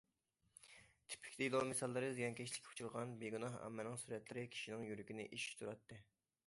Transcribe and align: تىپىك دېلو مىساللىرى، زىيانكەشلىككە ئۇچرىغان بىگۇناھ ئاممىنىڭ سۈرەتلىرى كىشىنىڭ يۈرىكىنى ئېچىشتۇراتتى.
تىپىك 1.13 1.35
دېلو 1.41 1.59
مىساللىرى، 1.73 2.09
زىيانكەشلىككە 2.21 2.73
ئۇچرىغان 2.73 3.15
بىگۇناھ 3.23 3.59
ئاممىنىڭ 3.61 4.01
سۈرەتلىرى 4.05 4.49
كىشىنىڭ 4.57 4.89
يۈرىكىنى 4.93 5.29
ئېچىشتۇراتتى. 5.33 6.03